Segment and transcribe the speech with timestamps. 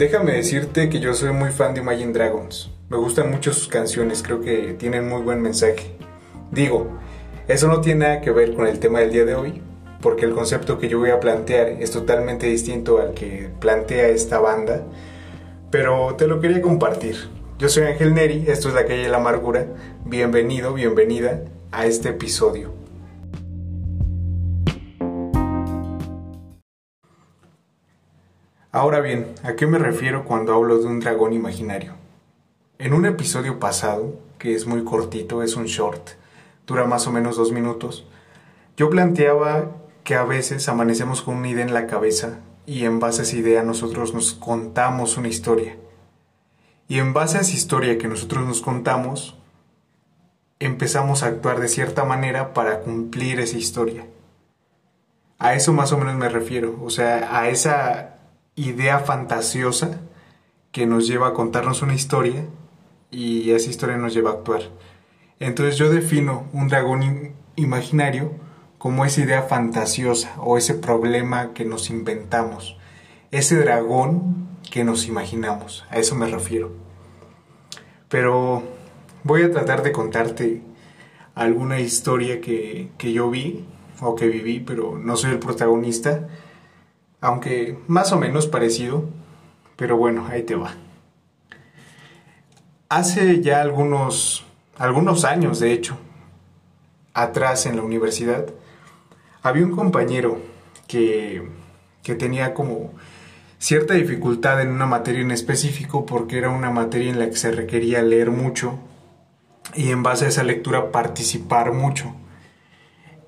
[0.00, 2.70] Déjame decirte que yo soy muy fan de Imagine Dragons.
[2.88, 5.94] Me gustan mucho sus canciones, creo que tienen muy buen mensaje.
[6.50, 6.86] Digo,
[7.48, 9.60] eso no tiene nada que ver con el tema del día de hoy,
[10.00, 14.38] porque el concepto que yo voy a plantear es totalmente distinto al que plantea esta
[14.38, 14.86] banda,
[15.70, 17.16] pero te lo quería compartir.
[17.58, 19.66] Yo soy Ángel Neri, esto es La Calle de la Amargura.
[20.06, 21.42] Bienvenido, bienvenida
[21.72, 22.79] a este episodio.
[28.80, 31.96] Ahora bien, ¿a qué me refiero cuando hablo de un dragón imaginario?
[32.78, 36.12] En un episodio pasado, que es muy cortito, es un short,
[36.66, 38.06] dura más o menos dos minutos,
[38.78, 39.70] yo planteaba
[40.02, 43.36] que a veces amanecemos con una idea en la cabeza y en base a esa
[43.36, 45.76] idea nosotros nos contamos una historia.
[46.88, 49.36] Y en base a esa historia que nosotros nos contamos,
[50.58, 54.06] empezamos a actuar de cierta manera para cumplir esa historia.
[55.38, 58.19] A eso más o menos me refiero, o sea, a esa
[58.56, 60.00] idea fantasiosa
[60.72, 62.44] que nos lleva a contarnos una historia
[63.10, 64.62] y esa historia nos lleva a actuar.
[65.38, 68.32] Entonces yo defino un dragón imaginario
[68.78, 72.76] como esa idea fantasiosa o ese problema que nos inventamos,
[73.30, 76.72] ese dragón que nos imaginamos, a eso me refiero.
[78.08, 78.62] Pero
[79.24, 80.62] voy a tratar de contarte
[81.34, 83.64] alguna historia que, que yo vi
[84.00, 86.28] o que viví, pero no soy el protagonista
[87.20, 89.04] aunque más o menos parecido,
[89.76, 90.74] pero bueno, ahí te va.
[92.88, 94.44] Hace ya algunos,
[94.76, 95.96] algunos años, de hecho,
[97.14, 98.46] atrás en la universidad,
[99.42, 100.38] había un compañero
[100.86, 101.48] que,
[102.02, 102.92] que tenía como
[103.58, 107.52] cierta dificultad en una materia en específico porque era una materia en la que se
[107.52, 108.78] requería leer mucho
[109.74, 112.14] y en base a esa lectura participar mucho.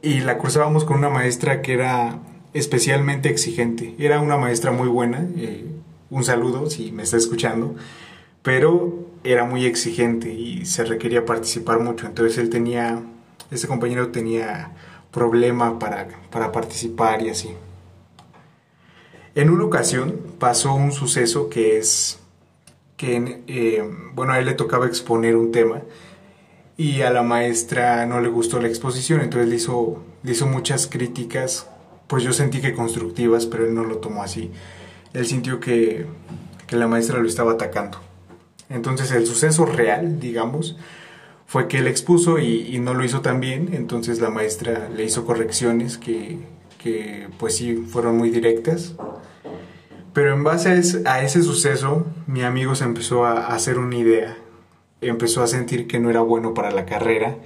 [0.00, 2.18] Y la cursábamos con una maestra que era
[2.54, 3.94] especialmente exigente.
[3.98, 5.64] Era una maestra muy buena, eh,
[6.10, 7.74] un saludo si me está escuchando,
[8.42, 12.06] pero era muy exigente y se requería participar mucho.
[12.06, 13.02] Entonces él tenía,
[13.50, 14.72] ese compañero tenía
[15.10, 17.50] problema para, para participar y así.
[19.34, 22.18] En una ocasión pasó un suceso que es
[22.98, 23.82] que, eh,
[24.14, 25.82] bueno, a él le tocaba exponer un tema
[26.76, 31.68] y a la maestra no le gustó la exposición, entonces hizo, le hizo muchas críticas
[32.12, 34.50] pues yo sentí que constructivas, pero él no lo tomó así.
[35.14, 36.04] Él sintió que,
[36.68, 38.02] la maestra lo estaba atacando.
[38.68, 40.76] Entonces el suceso real, digamos,
[41.46, 45.24] fue que él expuso y, no lo hizo tan bien, entonces la maestra le hizo
[45.24, 46.40] correcciones que,
[47.38, 48.94] pues sí fueron muy directas.
[50.12, 54.36] Pero en base a ese, suceso, mi amigo se empezó a hacer una idea,
[55.00, 57.38] empezó a sentir que no era bueno para la carrera,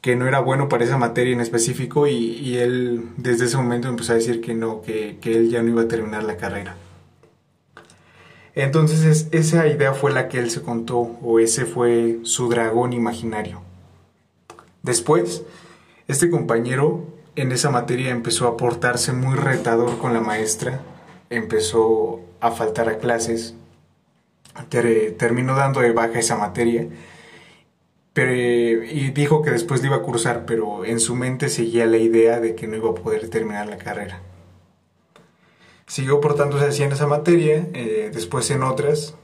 [0.00, 4.12] que no era bueno para esa materia en específico y, él desde ese momento empezó
[4.12, 6.76] a decir que no, que, él ya no iba a terminar la carrera.
[8.54, 13.62] Entonces esa idea fue la que él se contó o ese fue su dragón imaginario.
[14.82, 15.42] Después,
[16.06, 17.04] este compañero
[17.36, 20.80] en esa materia empezó a portarse muy retador con la maestra,
[21.30, 23.54] empezó a faltar a clases,
[25.18, 26.88] terminó dando de baja esa materia
[28.22, 32.54] y dijo que después iba a cursar, pero en su mente seguía la idea de
[32.54, 34.22] que no iba a poder terminar la carrera.
[35.86, 39.14] Siguió portándose así en esa materia, eh, después en otras,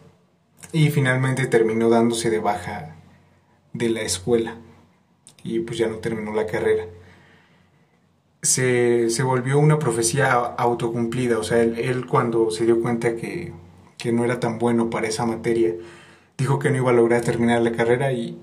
[0.73, 2.97] y finalmente terminó dándose de baja
[3.73, 4.57] de la escuela
[5.45, 6.87] y pues ya no terminó la carrera.
[8.43, 13.53] Se, volvió una profecía autocumplida, o sea, él, cuando se dio cuenta que,
[13.99, 15.75] que no era tan bueno para esa materia,
[16.37, 18.39] dijo que no iba a lograr terminar la carrera y,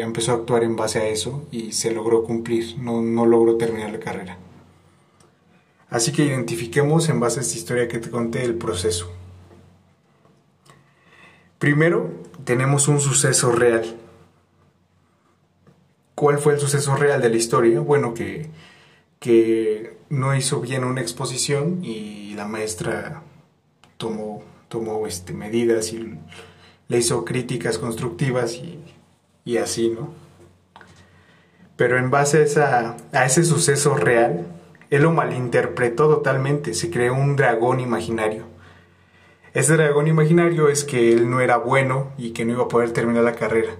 [0.00, 3.92] empezó a actuar en base a eso y se logró cumplir, no, no logró terminar
[3.92, 4.38] la carrera.
[5.88, 9.12] Así que identifiquemos en base a esta historia que te conté el proceso.
[11.58, 12.10] Primero,
[12.44, 13.96] tenemos un suceso real.
[16.14, 17.80] ¿Cuál fue el suceso real de la historia?
[17.80, 18.48] Bueno, que,
[19.18, 23.22] que no hizo bien una exposición y la maestra
[23.96, 26.18] tomó, tomó este, medidas y
[26.90, 28.60] le hizo críticas constructivas
[29.44, 30.12] y, así, ¿no?
[31.76, 34.46] Pero en base a, a ese suceso real,
[34.90, 38.44] él lo malinterpretó totalmente, se creó un dragón imaginario.
[39.54, 42.90] Ese dragón imaginario es que él no era bueno y que no iba a poder
[42.90, 43.72] terminar la carrera.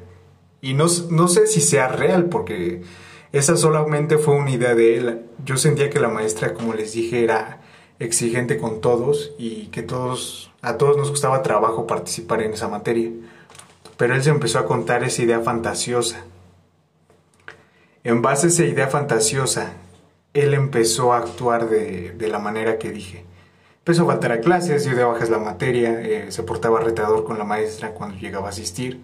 [0.60, 2.82] Y no, no sé si sea real, porque
[3.32, 5.22] esa solamente fue una idea de él.
[5.44, 7.59] Yo sentía que la maestra, como les dije, era
[8.00, 13.10] exigente con todos y que todos, a todos nos gustaba trabajo participar en esa materia.
[13.96, 16.24] Pero él se empezó a contar esa idea fantasiosa.
[18.02, 19.74] En base a esa idea fantasiosa,
[20.32, 23.26] él empezó a actuar de, de la manera que dije.
[23.78, 27.36] empezó a faltar a clases, dio de bajas la materia, eh, se portaba retador con
[27.36, 29.02] la maestra cuando llegaba a asistir.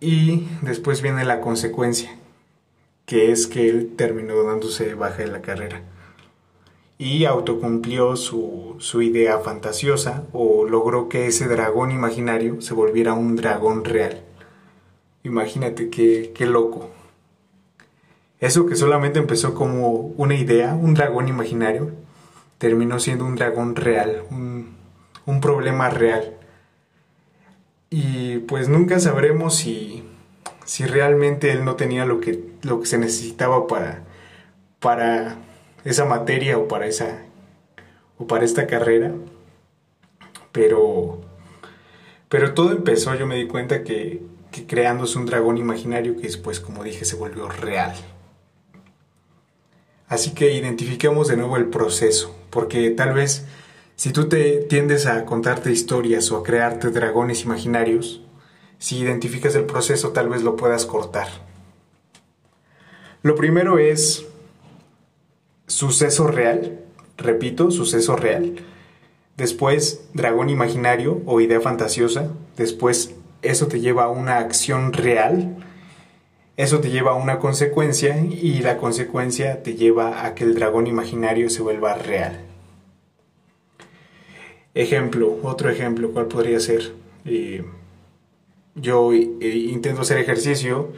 [0.00, 2.10] Y después viene la consecuencia,
[3.06, 5.82] que es que él terminó dándose baja de la carrera.
[6.98, 13.36] Y autocumplió su, su idea fantasiosa o logró que ese dragón imaginario se volviera un
[13.36, 14.24] dragón real.
[15.22, 16.90] Imagínate qué, qué loco.
[18.40, 21.92] Eso que solamente empezó como una idea, un dragón imaginario,
[22.58, 24.76] terminó siendo un dragón real, un,
[25.26, 26.34] un problema real.
[27.90, 30.04] Y pues nunca sabremos si,
[30.64, 34.04] si realmente él no tenía lo que, lo que se necesitaba para,
[34.78, 35.38] para
[35.84, 37.24] esa materia o para esa
[38.18, 39.12] o para esta carrera.
[40.52, 41.20] Pero
[42.28, 46.60] pero todo empezó, yo me di cuenta que, que creándose un dragón imaginario que después,
[46.60, 47.94] como dije, se volvió real.
[50.08, 53.46] Así que identifiquemos de nuevo el proceso, porque tal vez
[53.96, 58.22] si tú te tiendes a contarte historias o a crearte dragones imaginarios,
[58.78, 61.26] si identificas el proceso tal vez lo puedas cortar.
[63.22, 64.24] Lo primero es
[65.68, 66.80] suceso real,
[67.16, 68.56] repito, suceso real.
[69.36, 72.28] Después dragón imaginario o idea fantasiosa.
[72.56, 75.56] Después eso te lleva a una acción real
[76.58, 80.88] eso te lleva a una consecuencia y la consecuencia te lleva a que el dragón
[80.88, 82.40] imaginario se vuelva real.
[84.74, 86.94] Ejemplo, otro ejemplo, ¿cuál podría ser?
[87.24, 87.64] Eh,
[88.74, 90.88] yo eh, intento hacer ejercicio,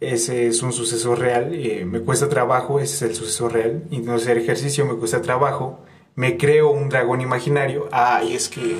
[0.00, 4.14] ese es un suceso real, eh, me cuesta trabajo, ese es el suceso real, intento
[4.14, 5.80] hacer ejercicio, me cuesta trabajo,
[6.14, 8.76] me creo un dragón imaginario, ay, es que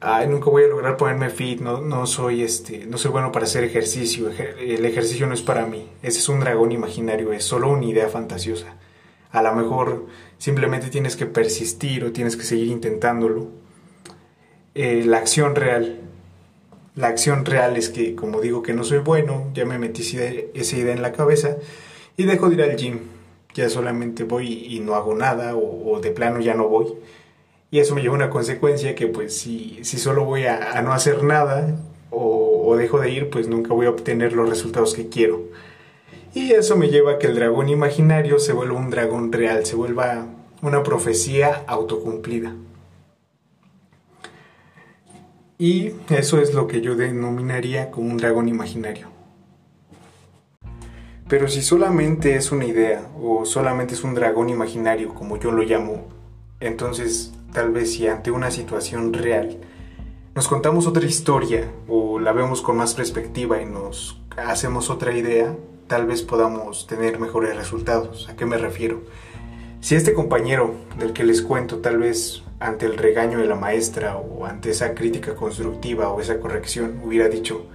[0.00, 3.46] ay, nunca voy a lograr ponerme fit, no, no soy este, no soy bueno para
[3.46, 7.70] hacer ejercicio, el ejercicio no es para mí, ese es un dragón imaginario, es solo
[7.70, 8.76] una idea fantasiosa.
[9.30, 10.06] A lo mejor
[10.38, 13.48] simplemente tienes que persistir o tienes que seguir intentándolo.
[14.76, 16.00] Eh, la acción real,
[16.94, 20.76] la acción real es que, como digo que no soy bueno, ya me metí esa
[20.76, 21.56] idea en la cabeza
[22.16, 23.00] y dejo de ir al gym.
[23.54, 26.94] Ya solamente voy y no hago nada o de plano ya no voy
[27.74, 30.92] y eso me lleva a una consecuencia que pues si, si solo voy a, no
[30.92, 31.74] hacer nada
[32.08, 35.42] o, o, dejo de ir, pues nunca voy a obtener los resultados que quiero.
[36.34, 39.74] Y eso me lleva a que el dragón imaginario se vuelva un dragón real, se
[39.74, 40.24] vuelva
[40.62, 42.54] una profecía autocumplida.
[45.58, 49.08] Y eso es lo que yo denominaría como un dragón imaginario.
[51.28, 55.62] Pero si solamente es una idea o solamente es un dragón imaginario, como yo lo
[55.62, 56.08] llamo,
[56.60, 59.58] entonces tal vez si ante una situación real
[60.34, 65.56] nos contamos otra historia o la vemos con más perspectiva y nos hacemos otra idea,
[65.86, 68.28] tal vez podamos tener mejores resultados.
[68.28, 69.02] ¿A qué me refiero?
[69.84, 74.16] Si este compañero del que les cuento tal vez ante el regaño de la maestra
[74.16, 77.66] o ante esa crítica constructiva o esa corrección hubiera dicho,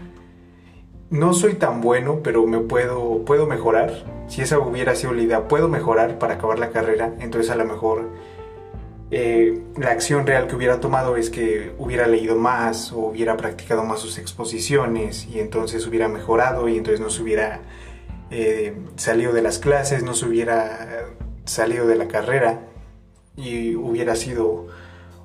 [1.11, 3.93] no soy tan bueno, pero me puedo, puedo mejorar.
[4.27, 7.65] Si esa hubiera sido la idea, puedo mejorar para acabar la carrera, entonces a lo
[7.65, 8.09] mejor
[9.11, 13.83] eh, la acción real que hubiera tomado es que hubiera leído más o hubiera practicado
[13.83, 17.61] más sus exposiciones y entonces hubiera mejorado y entonces no se hubiera
[18.31, 21.05] eh, salido de las clases, no se hubiera
[21.49, 22.61] salido de la carrera
[23.35, 24.67] y hubiera sido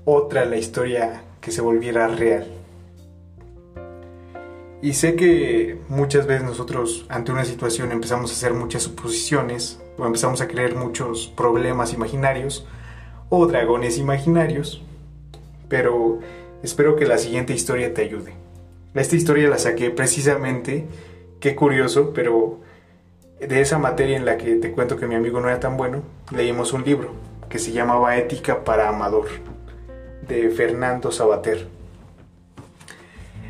[0.05, 2.47] otra la historia que se volviera real.
[4.83, 10.05] Y sé que muchas veces nosotros ante una situación empezamos a hacer muchas suposiciones o
[10.05, 12.67] empezamos a creer muchos problemas imaginarios
[13.31, 14.83] o dragones imaginarios,
[15.69, 16.19] pero
[16.63, 18.35] espero que la siguiente historia te ayude.
[18.95, 20.87] Esta historia la saqué precisamente,
[21.41, 22.61] qué curioso, pero
[23.41, 26.03] de esa materia en la que te cuento que mi amigo no era tan bueno,
[26.35, 27.13] leímos un libro
[27.49, 29.27] que se llamaba Ética para Amador,
[30.27, 31.69] de Fernando Sabater.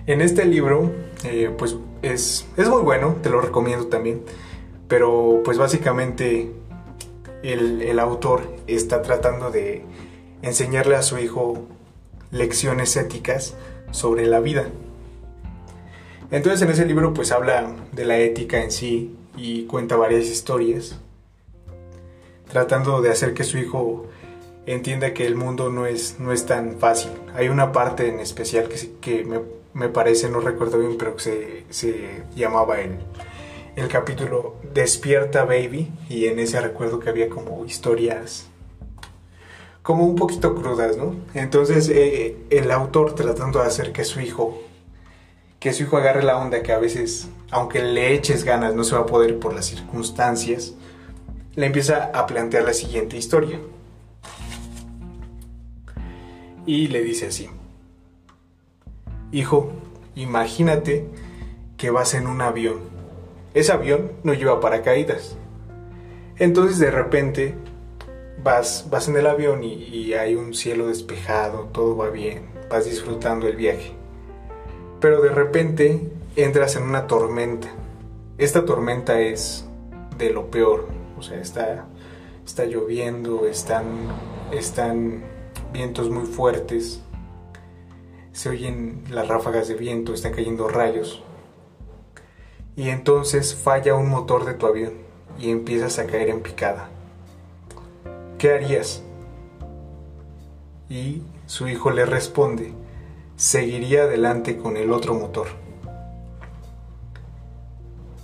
[0.07, 0.91] En este libro,
[1.25, 4.23] eh, pues es, es muy bueno, te lo recomiendo también,
[4.89, 6.51] pero pues básicamente
[7.53, 9.85] el, autor está tratando de
[10.43, 11.67] enseñarle a su hijo
[12.31, 13.55] lecciones éticas
[13.91, 14.67] sobre la vida.
[16.31, 20.99] Entonces en ese libro pues habla de la ética en sí y cuenta varias historias,
[22.49, 24.07] tratando de hacer que su hijo
[24.67, 27.13] entienda que el mundo no es, no es tan fácil.
[27.35, 29.41] Hay una parte en especial que, que me,
[29.73, 32.99] me parece, no recuerdo bien, pero que se, se llamaba el,
[33.77, 38.49] el capítulo Despierta Baby y en ese recuerdo que había como historias
[39.85, 41.15] como un poquito crudas, ¿no?
[41.35, 44.59] Entonces eh, el autor tratando de hacer que su hijo
[45.65, 48.97] que su hijo agarre la onda que a veces aunque le eches ganas no se
[48.97, 50.75] va a poder por las circunstancias
[51.55, 53.59] le empieza a plantear la siguiente historia.
[56.67, 57.49] y le dice así,
[59.33, 59.73] hijo,
[60.15, 61.09] imagínate
[61.79, 62.81] que vas en un avión.
[63.55, 65.39] Ese avión no lleva paracaídas.
[66.37, 67.55] Entonces de repente
[68.43, 72.85] vas, vas en el avión y, y hay un cielo despejado, todo va bien, vas
[72.85, 74.04] disfrutando el viaje.
[75.05, 76.01] Pero de repente
[76.35, 77.69] entras en una tormenta.
[78.39, 79.67] Esta tormenta es
[80.17, 80.89] de lo peor.
[81.19, 81.85] O sea, está,
[82.43, 83.85] está lloviendo, están,
[84.51, 85.23] están
[85.75, 87.03] vientos muy fuertes,
[88.33, 91.23] se oyen las ráfagas de viento, están cayendo rayos.
[92.75, 94.95] Y entonces falla un motor de tu avión
[95.39, 96.89] y empiezas a caer en picada.
[98.39, 99.03] ¿Qué harías?
[100.89, 102.73] Y su hijo le responde,
[103.37, 105.49] seguiría adelante con el otro motor.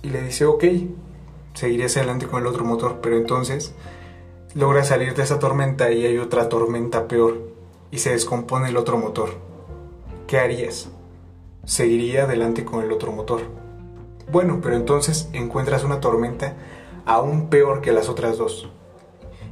[0.03, 0.63] Y le dice, ok,
[1.53, 3.73] seguirías adelante con el otro motor, pero entonces
[4.55, 7.37] logra salir de esa tormenta y hay otra tormenta peor
[7.91, 9.29] y se descompone el otro motor.
[10.27, 10.89] ¿Qué harías?
[11.65, 13.41] Seguiría adelante con el otro motor.
[14.31, 16.55] Bueno, pero entonces encuentras una tormenta
[17.05, 18.69] aún peor que las otras dos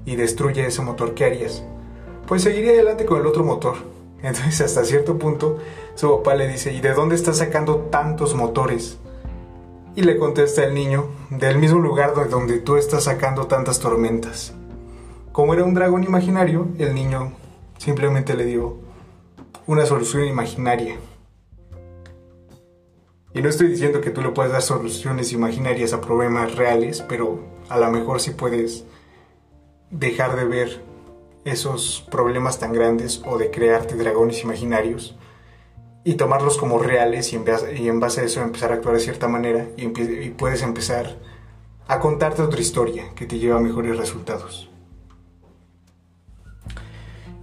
[0.05, 1.13] y destruye ese motor.
[1.13, 1.63] ¿Qué harías?
[2.27, 3.98] Pues seguiría adelante con el otro motor.
[4.21, 5.57] Entonces hasta cierto punto
[5.95, 8.97] su papá le dice, ¿y de dónde estás sacando tantos motores?
[9.95, 14.53] Y le contesta el niño, del mismo lugar de donde tú estás sacando tantas tormentas.
[15.31, 17.33] Como era un dragón imaginario, el niño
[17.77, 18.77] simplemente le dio
[19.67, 20.97] una solución imaginaria.
[23.33, 27.39] Y no estoy diciendo que tú le puedas dar soluciones imaginarias a problemas reales, pero
[27.69, 28.85] a lo mejor sí puedes
[29.91, 30.88] dejar de ver
[31.51, 35.15] esos problemas tan grandes o de crearte dragones imaginarios
[36.03, 37.45] y tomarlos como reales y en,
[37.99, 41.17] base, a eso empezar a actuar de cierta manera y, y puedes empezar
[41.87, 44.69] a contarte otra historia que te lleva a mejores resultados.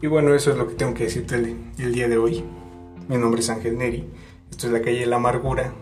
[0.02, 2.44] Y bueno, eso es lo que tengo que decirte el, día de hoy.
[3.08, 4.04] Mi nombre es Ángel Neri.
[4.50, 5.72] Esto es la calle de la amargura.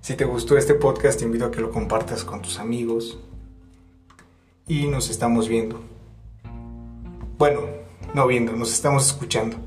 [0.00, 3.18] Si te gustó este podcast, te invito a que lo compartas con tus amigos.
[4.68, 5.80] Y nos estamos viendo.
[7.38, 7.60] Bueno,
[8.14, 9.58] no viendo, nos estamos escuchando.